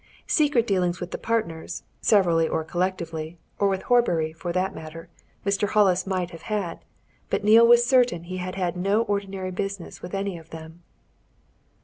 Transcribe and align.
Secret 0.25 0.65
dealings 0.65 0.99
with 0.99 1.11
the 1.11 1.17
partners, 1.19 1.83
severally 2.01 2.47
or 2.47 2.63
collectively, 2.63 3.37
or 3.59 3.67
with 3.67 3.83
Horbury, 3.83 4.33
for 4.33 4.51
that 4.51 4.73
matter, 4.73 5.09
Mr. 5.45 5.67
Hollis 5.67 6.07
might 6.07 6.31
have 6.31 6.41
had, 6.49 6.83
but 7.29 7.43
Neale 7.43 7.67
was 7.67 7.85
certain 7.85 8.23
he 8.23 8.37
had 8.37 8.55
had 8.55 8.75
no 8.75 9.03
ordinary 9.03 9.51
business 9.51 10.01
with 10.01 10.15
any 10.15 10.39
of 10.39 10.49
them. 10.49 10.81